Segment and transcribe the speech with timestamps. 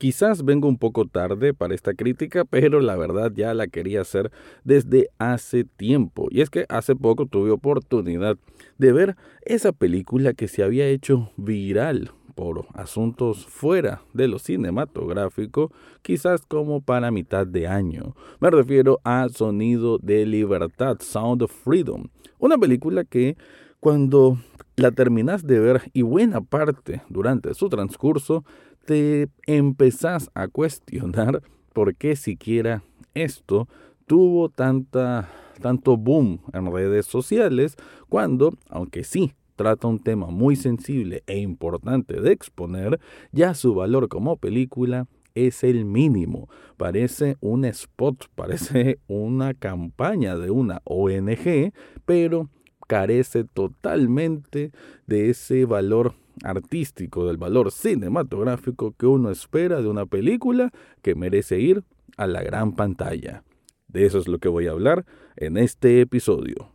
[0.00, 4.32] Quizás vengo un poco tarde para esta crítica, pero la verdad ya la quería hacer
[4.64, 6.28] desde hace tiempo.
[6.30, 8.38] Y es que hace poco tuve oportunidad
[8.78, 15.70] de ver esa película que se había hecho viral por asuntos fuera de lo cinematográfico,
[16.00, 18.16] quizás como para mitad de año.
[18.40, 22.08] Me refiero a Sonido de Libertad, Sound of Freedom,
[22.38, 23.36] una película que
[23.80, 24.38] cuando
[24.76, 28.44] la terminas de ver y buena parte durante su transcurso
[28.90, 32.82] te empezás a cuestionar por qué siquiera
[33.14, 33.68] esto
[34.08, 35.28] tuvo tanta,
[35.62, 37.76] tanto boom en redes sociales
[38.08, 42.98] cuando, aunque sí trata un tema muy sensible e importante de exponer,
[43.30, 46.48] ya su valor como película es el mínimo.
[46.76, 51.72] Parece un spot, parece una campaña de una ONG,
[52.04, 52.50] pero
[52.88, 54.72] carece totalmente
[55.06, 60.70] de ese valor artístico, del valor cinematográfico que uno espera de una película
[61.02, 61.84] que merece ir
[62.16, 63.42] a la gran pantalla.
[63.88, 65.04] De eso es lo que voy a hablar
[65.36, 66.72] en este episodio.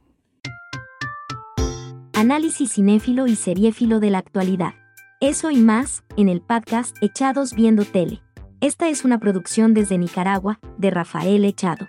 [2.14, 4.73] Análisis cinéfilo y seriéfilo de la actualidad.
[5.22, 8.22] Eso y más, en el podcast Echados Viendo Tele.
[8.61, 11.88] Esta es una producción desde Nicaragua, de Rafael Echado.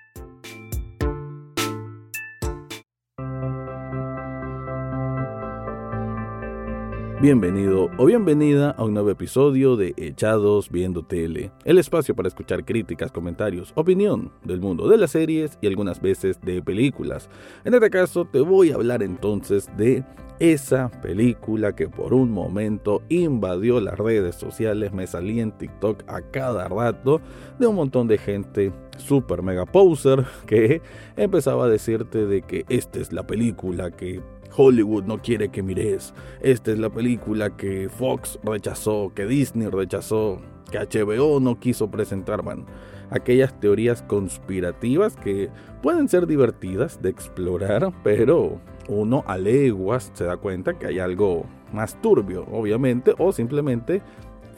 [7.18, 12.66] Bienvenido o bienvenida a un nuevo episodio de Echados Viendo Tele, el espacio para escuchar
[12.66, 17.30] críticas, comentarios, opinión del mundo de las series y algunas veces de películas.
[17.64, 20.04] En este caso te voy a hablar entonces de
[20.40, 26.20] esa película que por un momento invadió las redes sociales, me salí en TikTok a
[26.20, 27.22] cada rato
[27.58, 30.82] de un montón de gente super mega poser que
[31.16, 34.20] empezaba a decirte de que esta es la película que
[34.54, 36.12] Hollywood no quiere que mires.
[36.40, 42.42] Esta es la película que Fox rechazó, que Disney rechazó, que HBO no quiso presentar,
[42.42, 42.64] man.
[43.10, 45.48] Aquellas teorías conspirativas que
[45.82, 51.46] pueden ser divertidas de explorar, pero uno a leguas se da cuenta que hay algo
[51.72, 54.02] más turbio, obviamente, o simplemente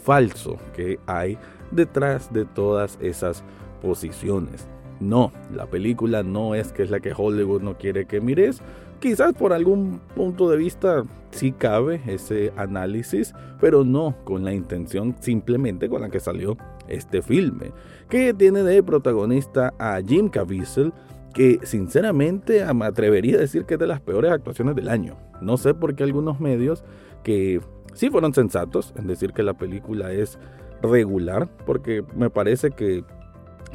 [0.03, 1.37] falso que hay
[1.71, 3.45] detrás de todas esas
[3.83, 4.67] posiciones.
[5.01, 8.63] No, la película no es que es la que Hollywood no quiere que mires,
[9.01, 15.15] Quizás por algún punto de vista sí cabe ese análisis, pero no con la intención
[15.21, 16.57] simplemente con la que salió
[16.89, 17.71] este filme,
[18.09, 20.93] que tiene de protagonista a Jim Caviezel,
[21.33, 25.17] que sinceramente me atrevería a decir que es de las peores actuaciones del año.
[25.41, 26.83] No sé por qué algunos medios
[27.23, 27.61] que
[27.95, 30.41] sí fueron sensatos en decir que la película es
[30.83, 33.05] regular, porque me parece que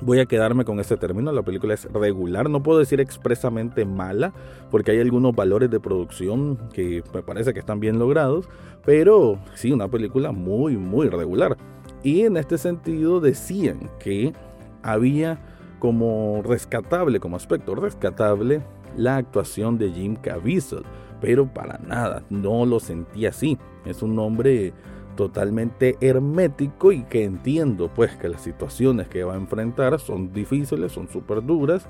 [0.02, 4.34] Voy a quedarme con ese término, la película es regular, no puedo decir expresamente mala,
[4.70, 8.50] porque hay algunos valores de producción que me parece que están bien logrados,
[8.86, 11.58] pero sí, una película muy, muy regular.
[12.04, 14.34] Y en este sentido decían que
[14.82, 15.40] había
[15.80, 18.62] como rescatable, como aspecto rescatable,
[18.98, 20.84] la actuación de Jim Caviezel,
[21.22, 23.58] pero para nada, no lo sentí así.
[23.86, 24.74] Es un hombre
[25.16, 30.92] totalmente hermético y que entiendo pues que las situaciones que va a enfrentar son difíciles,
[30.92, 31.86] son súper duras,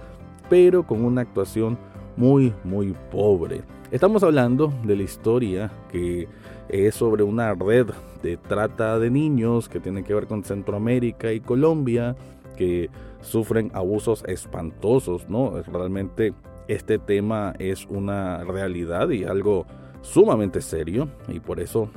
[0.49, 1.77] pero con una actuación
[2.17, 3.63] muy muy pobre.
[3.91, 6.27] Estamos hablando de la historia que
[6.69, 7.87] es sobre una red
[8.21, 12.15] de trata de niños que tiene que ver con Centroamérica y Colombia,
[12.57, 12.89] que
[13.21, 15.61] sufren abusos espantosos, ¿no?
[15.61, 16.33] Realmente
[16.67, 19.65] este tema es una realidad y algo
[20.01, 21.89] sumamente serio y por eso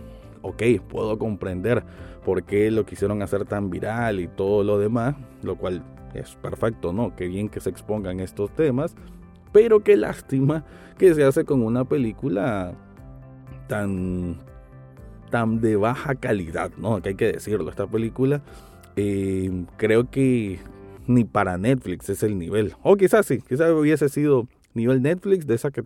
[0.47, 1.83] ok, puedo comprender
[2.25, 5.83] por qué lo quisieron hacer tan viral y todo lo demás, lo cual
[6.15, 7.15] es perfecto, ¿no?
[7.15, 8.95] Qué bien que se expongan estos temas,
[9.53, 10.65] pero qué lástima
[10.99, 12.75] que se hace con una película
[13.69, 14.39] tan,
[15.31, 17.01] tan de baja calidad, ¿no?
[17.03, 18.43] Que hay que decirlo, esta película
[18.97, 20.59] eh, creo que
[21.07, 25.55] ni para Netflix es el nivel, o quizás sí, quizás hubiese sido nivel Netflix, de
[25.55, 25.83] esa que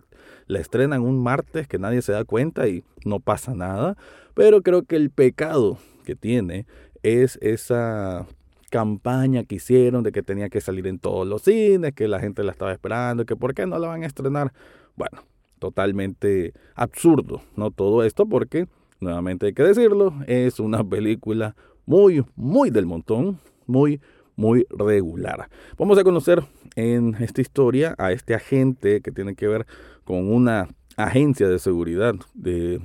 [0.47, 3.97] la estrenan un martes que nadie se da cuenta y no pasa nada.
[4.33, 6.65] Pero creo que el pecado que tiene
[7.03, 8.27] es esa
[8.69, 12.43] campaña que hicieron de que tenía que salir en todos los cines, que la gente
[12.43, 14.53] la estaba esperando, que por qué no la van a estrenar.
[14.95, 15.23] Bueno,
[15.59, 17.71] totalmente absurdo, ¿no?
[17.71, 18.67] Todo esto porque,
[18.99, 21.55] nuevamente hay que decirlo, es una película
[21.85, 23.99] muy, muy del montón, muy,
[24.37, 25.49] muy regular.
[25.77, 26.41] Vamos a conocer
[26.75, 29.65] en esta historia a este agente que tiene que ver
[30.05, 32.79] con una agencia de seguridad de,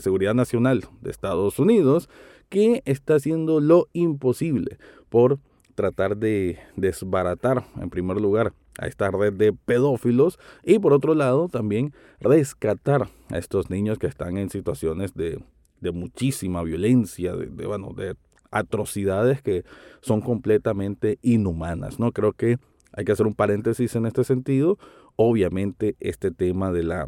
[0.00, 2.08] seguridad nacional de Estados Unidos
[2.48, 4.78] que está haciendo lo imposible
[5.08, 5.38] por
[5.74, 11.48] tratar de desbaratar en primer lugar a esta red de pedófilos y por otro lado
[11.48, 15.40] también rescatar a estos niños que están en situaciones de,
[15.80, 18.16] de muchísima violencia, de, bueno, de
[18.50, 19.64] atrocidades que
[20.00, 22.12] son completamente inhumanas, ¿no?
[22.12, 22.58] Creo que
[22.92, 24.78] hay que hacer un paréntesis en este sentido.
[25.16, 27.06] Obviamente este tema de la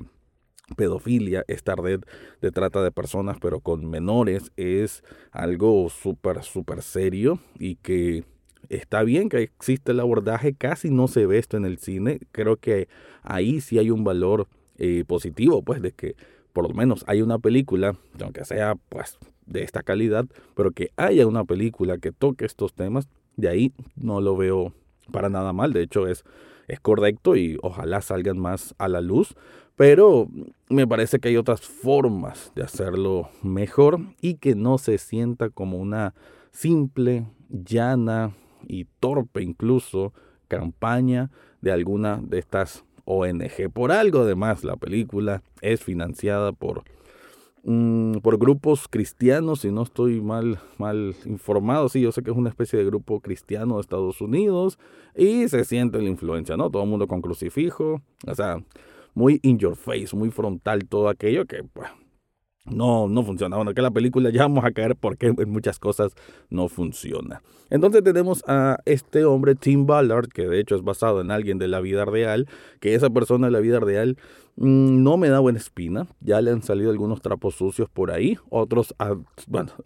[0.74, 2.00] pedofilia, esta red
[2.40, 8.24] de trata de personas pero con menores es algo súper, súper serio y que
[8.68, 12.56] está bien que existe el abordaje, casi no se ve esto en el cine, creo
[12.56, 12.88] que
[13.22, 14.48] ahí sí hay un valor
[14.78, 16.16] eh, positivo, pues de que
[16.52, 21.26] por lo menos hay una película, aunque sea pues de esta calidad, pero que haya
[21.26, 24.72] una película que toque estos temas, de ahí no lo veo
[25.12, 26.24] para nada mal, de hecho es,
[26.66, 29.36] es correcto y ojalá salgan más a la luz,
[29.76, 30.28] pero
[30.68, 35.78] me parece que hay otras formas de hacerlo mejor y que no se sienta como
[35.78, 36.14] una
[36.50, 38.34] simple, llana
[38.66, 40.12] y torpe incluso
[40.48, 41.30] campaña
[41.60, 43.70] de alguna de estas ONG.
[43.72, 46.82] Por algo además la película es financiada por,
[47.64, 52.36] mm, por grupos cristianos, si no estoy mal, mal informado, sí, yo sé que es
[52.36, 54.78] una especie de grupo cristiano de Estados Unidos
[55.14, 56.70] y se siente la influencia, ¿no?
[56.70, 58.58] Todo el mundo con crucifijo, o sea,
[59.16, 61.88] muy in your face, muy frontal todo aquello que pues,
[62.66, 63.56] no, no funciona.
[63.56, 66.12] Bueno, que la película ya vamos a caer porque en muchas cosas
[66.50, 67.42] no funciona.
[67.70, 71.66] Entonces tenemos a este hombre, Tim Ballard, que de hecho es basado en alguien de
[71.66, 72.46] la vida real,
[72.78, 74.18] que esa persona de la vida real
[74.56, 76.06] mm, no me da buena espina.
[76.20, 78.36] Ya le han salido algunos trapos sucios por ahí.
[78.50, 79.16] Otros, ah,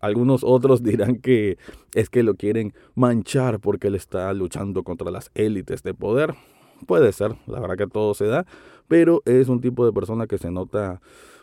[0.01, 1.57] algunos otros dirán que
[1.95, 6.35] es que lo quieren manchar porque él está luchando contra las élites de poder.
[6.87, 8.47] Puede ser, la verdad que todo se da,
[8.89, 11.01] pero es un tipo de persona que se nota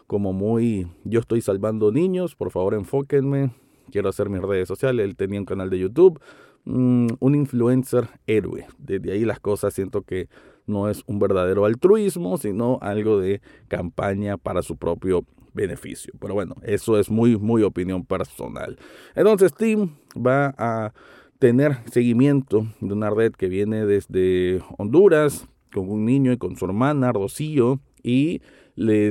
[0.08, 3.52] como muy, yo estoy salvando niños, por favor enfóquenme,
[3.92, 6.20] quiero hacer mis redes sociales, él tenía un canal de YouTube,
[6.66, 8.66] mm, un influencer héroe.
[8.78, 10.30] Desde ahí las cosas siento que
[10.66, 16.14] no es un verdadero altruismo, sino algo de campaña para su propio beneficio.
[16.20, 18.78] Pero bueno, eso es muy, muy opinión personal.
[19.16, 20.94] Entonces, Tim va a
[21.40, 26.66] tener seguimiento de una red que viene desde Honduras con un niño y con su
[26.66, 28.42] hermana Rocío y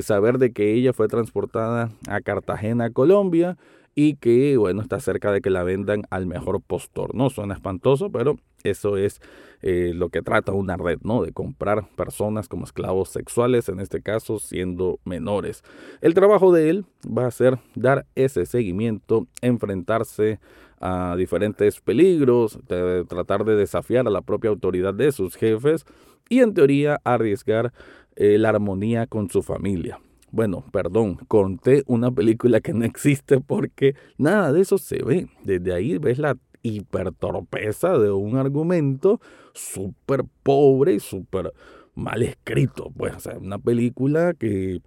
[0.03, 3.57] saber de que ella fue transportada a Cartagena, Colombia
[3.95, 7.15] y que bueno está cerca de que la vendan al mejor postor.
[7.15, 9.21] No suena espantoso pero eso es
[9.63, 14.03] eh, lo que trata una red no de comprar personas como esclavos sexuales en este
[14.03, 15.63] caso siendo menores.
[16.01, 20.41] El trabajo de él va a ser dar ese seguimiento enfrentarse
[20.81, 22.59] a diferentes peligros,
[23.09, 25.85] tratar de desafiar a la propia autoridad de sus jefes
[26.29, 27.73] y en teoría arriesgar
[28.17, 30.01] eh, la armonía con su familia.
[30.33, 35.29] Bueno, perdón, conté una película que no existe porque nada de eso se ve.
[35.45, 39.21] Desde ahí ves la hipertorpeza de un argumento
[39.55, 41.53] súper pobre y súper
[41.95, 42.93] mal escrito.
[42.97, 44.81] Pues, o sea, una película que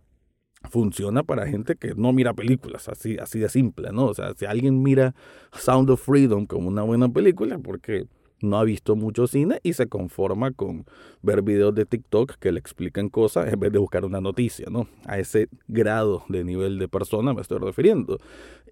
[0.68, 4.06] funciona para gente que no mira películas, así, así de simple, ¿no?
[4.06, 5.16] O sea, si alguien mira
[5.54, 8.08] Sound of Freedom como una buena película, porque
[8.42, 10.86] no ha visto mucho cine y se conforma con
[11.22, 14.88] ver videos de TikTok que le explican cosas en vez de buscar una noticia, ¿no?
[15.06, 18.18] A ese grado de nivel de persona me estoy refiriendo.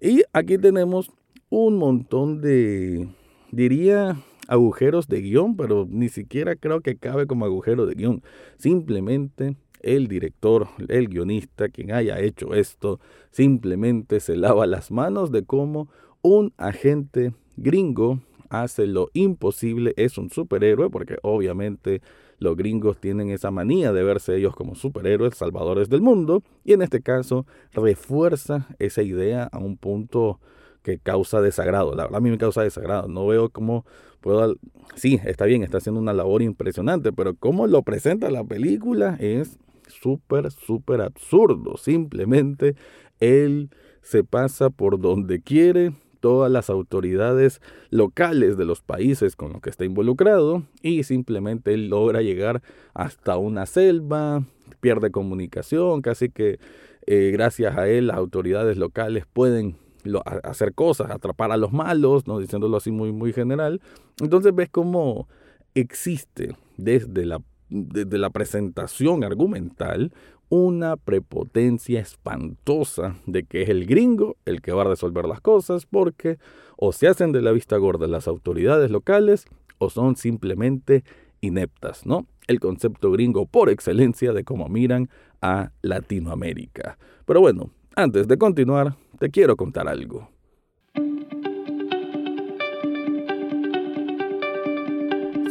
[0.00, 1.10] Y aquí tenemos
[1.50, 3.08] un montón de,
[3.50, 8.22] diría, agujeros de guion, pero ni siquiera creo que cabe como agujero de guion.
[8.56, 15.44] Simplemente el director, el guionista, quien haya hecho esto, simplemente se lava las manos de
[15.44, 15.88] cómo
[16.22, 18.20] un agente gringo
[18.50, 22.00] hace lo imposible, es un superhéroe, porque obviamente
[22.38, 26.82] los gringos tienen esa manía de verse ellos como superhéroes, salvadores del mundo, y en
[26.82, 30.40] este caso refuerza esa idea a un punto
[30.82, 31.94] que causa desagrado.
[31.94, 33.08] La verdad a mí me causa desagrado.
[33.08, 33.84] No veo cómo
[34.20, 34.56] puedo...
[34.94, 39.58] Sí, está bien, está haciendo una labor impresionante, pero cómo lo presenta la película es
[39.88, 41.76] súper, súper absurdo.
[41.76, 42.76] Simplemente
[43.20, 43.70] él
[44.02, 49.70] se pasa por donde quiere, todas las autoridades locales de los países con los que
[49.70, 52.62] está involucrado y simplemente él logra llegar
[52.94, 54.44] hasta una selva,
[54.80, 56.58] pierde comunicación, casi que
[57.06, 59.76] eh, gracias a él las autoridades locales pueden
[60.42, 63.80] hacer cosas, atrapar a los malos, no diciéndolo así muy muy general.
[64.20, 65.28] Entonces ves cómo
[65.74, 70.12] existe desde la desde la presentación argumental
[70.48, 75.84] una prepotencia espantosa de que es el gringo el que va a resolver las cosas
[75.84, 76.38] porque
[76.76, 79.46] o se hacen de la vista gorda las autoridades locales
[79.78, 81.04] o son simplemente
[81.40, 82.26] ineptas, ¿no?
[82.46, 85.08] El concepto gringo por excelencia de cómo miran
[85.42, 86.98] a Latinoamérica.
[87.26, 90.30] Pero bueno, antes de continuar, te quiero contar algo.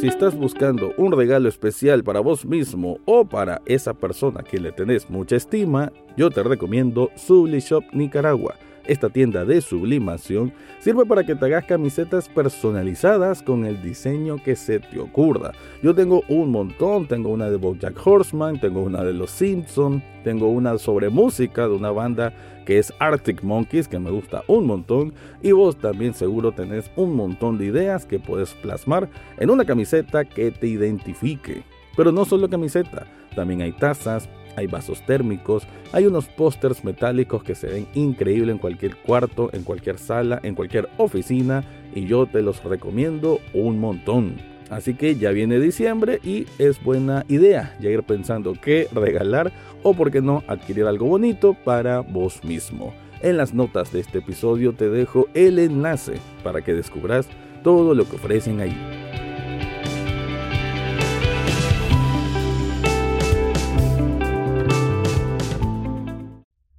[0.00, 4.70] Si estás buscando un regalo especial para vos mismo o para esa persona que le
[4.70, 8.54] tenés mucha estima, yo te recomiendo Subli Shop Nicaragua
[8.88, 14.56] esta tienda de sublimación sirve para que te hagas camisetas personalizadas con el diseño que
[14.56, 15.52] se te ocurra.
[15.82, 20.48] Yo tengo un montón, tengo una de Bojack Horseman, tengo una de Los Simpson, tengo
[20.48, 22.32] una sobre música de una banda
[22.64, 27.14] que es Arctic Monkeys, que me gusta un montón, y vos también seguro tenés un
[27.14, 31.62] montón de ideas que puedes plasmar en una camiseta que te identifique.
[31.96, 37.54] Pero no solo camiseta, también hay tazas, hay vasos térmicos, hay unos pósters metálicos que
[37.54, 42.42] se ven increíble en cualquier cuarto, en cualquier sala, en cualquier oficina y yo te
[42.42, 44.36] los recomiendo un montón.
[44.70, 49.50] Así que ya viene diciembre y es buena idea ya ir pensando qué regalar
[49.82, 52.92] o por qué no adquirir algo bonito para vos mismo.
[53.20, 57.28] En las notas de este episodio te dejo el enlace para que descubras
[57.64, 58.97] todo lo que ofrecen ahí.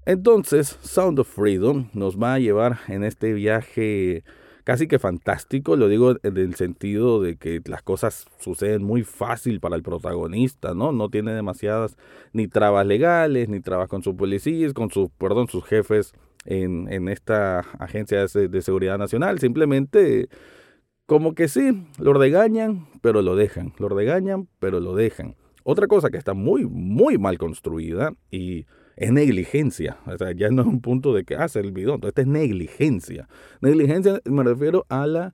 [0.09, 4.23] Entonces, Sound of Freedom nos va a llevar en este viaje
[4.63, 9.59] casi que fantástico, lo digo en el sentido de que las cosas suceden muy fácil
[9.59, 10.91] para el protagonista, ¿no?
[10.91, 11.95] No tiene demasiadas
[12.33, 16.13] ni trabas legales, ni trabas con sus policías, con sus, perdón, sus jefes
[16.43, 20.27] en, en esta agencia de seguridad nacional, simplemente
[21.05, 25.35] como que sí, lo regañan, pero lo dejan, lo regañan, pero lo dejan.
[25.63, 28.65] Otra cosa que está muy, muy mal construida y
[28.99, 29.97] es negligencia.
[30.05, 32.01] O sea, ya no es un punto de que, hace el bidón.
[32.03, 33.29] Esta es negligencia.
[33.61, 35.33] Negligencia me refiero a la...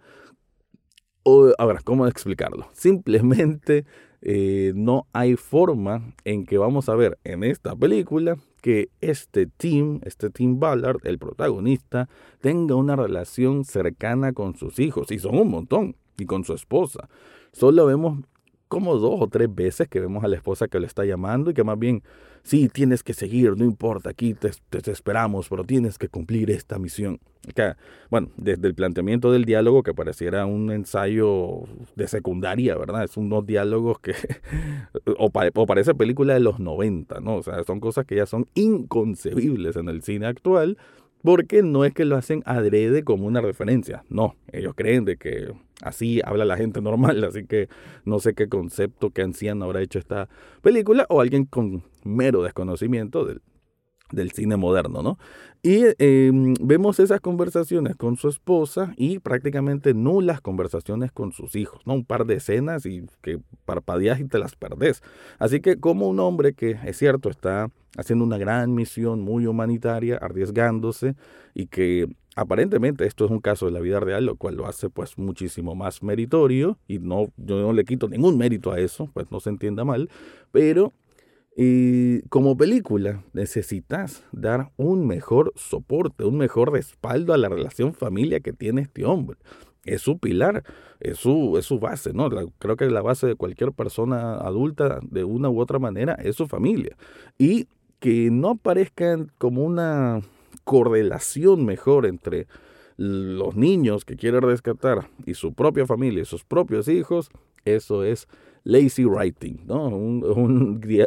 [1.58, 2.70] ahora, ¿cómo explicarlo?
[2.74, 3.86] Simplemente
[4.22, 10.00] eh, no hay forma en que vamos a ver en esta película que este team,
[10.04, 12.08] este Team Ballard, el protagonista,
[12.42, 15.10] tenga una relación cercana con sus hijos.
[15.10, 15.96] Y son un montón.
[16.20, 17.10] Y con su esposa.
[17.52, 18.20] Solo vemos
[18.68, 21.54] como dos o tres veces que vemos a la esposa que le está llamando y
[21.54, 22.04] que más bien,
[22.44, 24.52] sí, tienes que seguir, no importa, aquí te,
[24.92, 27.20] esperamos, pero tienes que cumplir esta misión.
[28.10, 31.64] bueno, desde el planteamiento del diálogo que pareciera un ensayo
[31.96, 33.04] de secundaria, ¿verdad?
[33.04, 34.14] Es unos diálogos que,
[35.18, 37.36] o, o parece película de los 90, ¿no?
[37.38, 40.78] O sea, son cosas que ya son inconcebibles en el cine actual
[41.26, 45.52] porque no es que lo hacen adrede como una referencia, no, ellos creen de que
[45.82, 47.68] así habla la gente normal, así que
[48.06, 50.30] no sé qué concepto, qué anciano habrá hecho esta
[50.62, 53.42] película o alguien con mero desconocimiento del,
[54.12, 55.18] del cine moderno, ¿no?
[55.64, 61.82] Y em, vemos esas conversaciones con su esposa y prácticamente nulas conversaciones con sus hijos,
[61.86, 61.96] ¿no?
[61.96, 65.02] Un par de escenas y que parpadeas y te las perdés.
[65.40, 70.18] Así que como un hombre que, es cierto, está haciendo una gran misión muy humanitaria,
[70.18, 71.16] arriesgándose
[71.56, 74.90] y que aparentemente esto es un caso de la vida real, lo cual lo hace
[74.90, 79.32] pues muchísimo más meritorio y no, yo no le quito ningún mérito a eso, pues
[79.32, 80.10] no se entienda mal,
[80.52, 80.94] pero
[81.56, 88.42] y como película necesitas dar un mejor soporte, un mejor respaldo a la relación familia
[88.42, 89.38] que tiene este hombre.
[89.86, 90.64] Es su pilar,
[91.00, 92.30] es su, es su base, ¿no?
[92.58, 96.48] creo que la base de cualquier persona adulta, de una u otra manera, es su
[96.48, 96.98] familia.
[97.38, 97.68] Y
[98.00, 100.22] que no aparezcan como una
[100.66, 102.48] correlación mejor entre
[102.98, 107.30] los niños que quiere rescatar y su propia familia y sus propios hijos,
[107.64, 108.28] eso es
[108.66, 109.88] lazy writing, ¿no?
[109.88, 110.26] Un,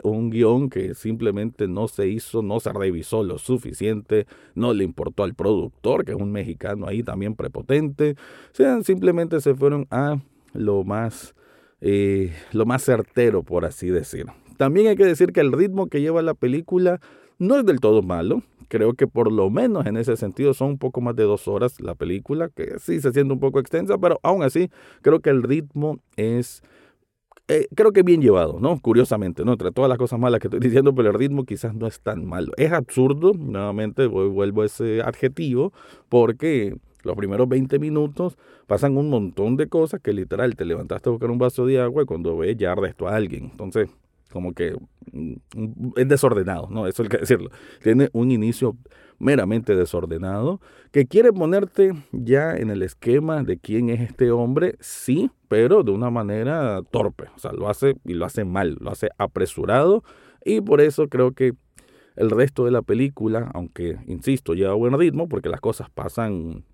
[0.05, 5.25] un, guion que simplemente no se hizo, no se revisó lo suficiente, no le importó
[5.25, 8.17] al productor, que es un mexicano ahí también prepotente,
[8.83, 10.21] simplemente se fueron a
[10.55, 11.35] lo más,
[11.81, 14.27] eh, lo más certero, por así decir.
[14.57, 17.01] También hay que decir que el ritmo que lleva la película
[17.39, 18.43] no es del todo malo.
[18.69, 21.81] Creo que por lo menos en ese sentido son un poco más de dos horas
[21.81, 25.43] la película, que sí se siente un poco extensa, pero aún así creo que el
[25.43, 26.63] ritmo es
[27.49, 28.79] eh, creo que bien llevado, ¿no?
[28.79, 29.53] Curiosamente, ¿no?
[29.53, 32.27] Entre todas las cosas malas que estoy diciendo, pero el ritmo quizás no es tan
[32.27, 32.53] malo.
[32.59, 35.73] Es absurdo, nuevamente vuelvo a ese adjetivo,
[36.11, 38.37] porque los primeros 20 minutos
[38.67, 42.03] pasan un montón de cosas que literal te levantaste a buscar un vaso de agua
[42.03, 43.45] y cuando ves ya arrestó a alguien.
[43.51, 43.89] Entonces,
[44.33, 44.77] como que
[45.13, 45.35] mm,
[45.97, 46.87] es desordenado, ¿no?
[46.87, 47.51] Eso hay que decirlo.
[47.83, 48.77] Tiene un inicio
[49.19, 50.61] meramente desordenado,
[50.93, 55.91] que quiere ponerte ya en el esquema de quién es este hombre, sí, pero de
[55.91, 60.05] una manera torpe, o sea, lo hace y lo hace mal, lo hace apresurado
[60.45, 61.55] y por eso creo que
[62.17, 66.65] el resto de la película, aunque insisto, lleva buen ritmo porque las cosas pasan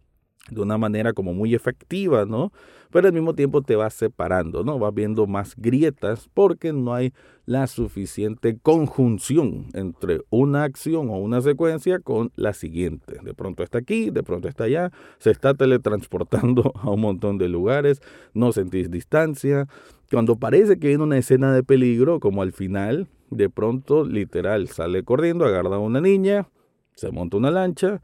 [0.51, 2.53] de una manera como muy efectiva, ¿no?
[2.91, 4.79] Pero al mismo tiempo te vas separando, ¿no?
[4.79, 7.13] Vas viendo más grietas porque no hay
[7.47, 13.19] la suficiente conjunción entre una acción o una secuencia con la siguiente.
[13.23, 17.49] De pronto está aquí, de pronto está allá, se está teletransportando a un montón de
[17.49, 18.01] lugares,
[18.35, 19.67] no sentís distancia.
[20.11, 25.03] Cuando parece que viene una escena de peligro, como al final, de pronto literal sale
[25.03, 26.49] corriendo, agarra a una niña,
[26.95, 28.01] se monta una lancha,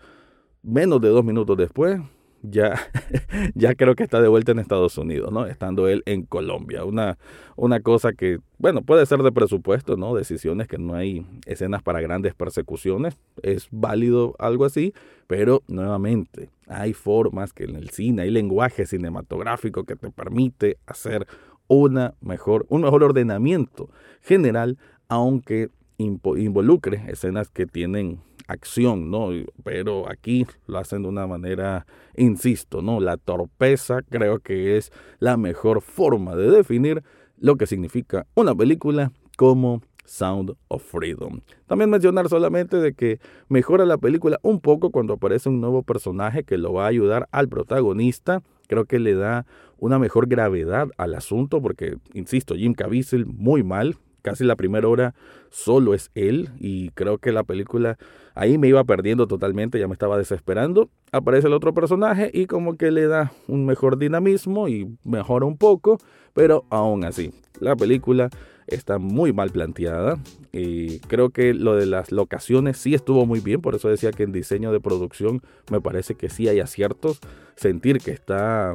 [0.63, 2.01] menos de dos minutos después,
[2.43, 2.75] ya,
[3.55, 5.47] ya creo que está de vuelta en Estados Unidos, ¿no?
[5.47, 6.85] Estando él en Colombia.
[6.85, 7.19] Una,
[7.57, 10.15] una cosa que, bueno, puede ser de presupuesto, ¿no?
[10.15, 13.19] Decisiones que no hay escenas para grandes persecuciones.
[13.43, 14.95] Es válido algo así,
[15.27, 21.27] pero nuevamente hay formas que en el cine, hay lenguaje cinematográfico que te permite hacer
[21.69, 23.91] una mejor, un mejor ordenamiento
[24.23, 24.79] general,
[25.09, 25.69] aunque
[25.99, 29.29] involucre escenas que tienen acción, ¿no?
[29.65, 33.01] Pero aquí lo hacen de una manera, insisto, ¿no?
[33.01, 37.03] La torpeza creo que es la mejor forma de definir
[37.39, 41.41] lo que significa una película como Sound of Freedom.
[41.67, 46.43] También mencionar solamente de que mejora la película un poco cuando aparece un nuevo personaje
[46.43, 48.43] que lo va a ayudar al protagonista.
[48.67, 49.47] Creo que le da
[49.79, 55.15] una mejor gravedad al asunto porque, insisto, Jim Caviezel muy mal, casi la primera hora
[55.51, 57.99] solo es él y creo que la película
[58.35, 60.91] ahí me iba perdiendo totalmente, ya me estaba desesperando.
[61.13, 65.57] Aparece el otro personaje y como que le da un mejor dinamismo y mejora un
[65.57, 65.99] poco,
[66.33, 68.31] pero aún así, la película
[68.67, 70.19] está muy mal planteada
[70.53, 74.23] y creo que lo de las locaciones sí estuvo muy bien, por eso decía que
[74.23, 77.21] en diseño de producción me parece que sí hay aciertos,
[77.57, 78.75] sentir que está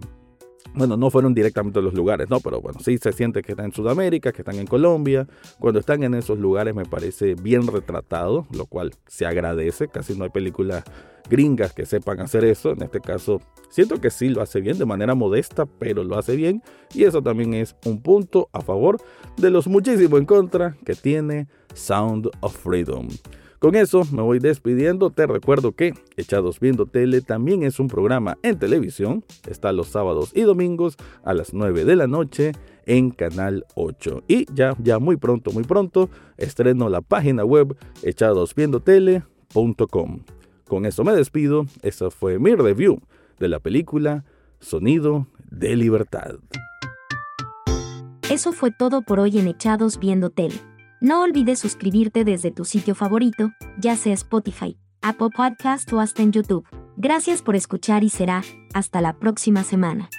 [0.75, 3.72] bueno, no fueron directamente los lugares, no, pero bueno, sí se siente que están en
[3.72, 5.27] Sudamérica, que están en Colombia.
[5.60, 9.88] Cuando están en esos lugares me parece bien retratado, lo cual se agradece.
[9.88, 10.84] Casi no hay películas
[11.29, 12.72] gringas que sepan hacer eso.
[12.72, 16.36] En este caso, siento que sí lo hace bien, de manera modesta, pero lo hace
[16.36, 16.62] bien.
[16.94, 18.98] Y eso también es un punto a favor
[19.38, 23.08] de los muchísimos en contra que tiene Sound of Freedom.
[23.66, 25.10] Con eso me voy despidiendo.
[25.10, 29.26] Te recuerdo que Echados Viendo Tele también es un programa en televisión.
[29.50, 32.52] Está los sábados y domingos a las 9 de la noche
[32.86, 34.26] en Canal 8.
[34.28, 40.20] Y ya, ya muy pronto, muy pronto, estreno la página web echadosviendotele.com.
[40.68, 41.66] Con eso me despido.
[41.82, 43.00] Esa fue mi review
[43.40, 44.26] de la película
[44.60, 46.36] Sonido de Libertad.
[48.30, 50.75] Eso fue todo por hoy en Echados Viendo Tele.
[51.01, 56.31] No olvides suscribirte desde tu sitio favorito, ya sea Spotify, Apple Podcast o hasta en
[56.31, 56.68] YouTube.
[56.98, 60.10] Gracias por escuchar y será hasta la próxima semana.